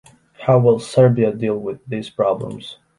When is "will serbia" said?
0.57-1.31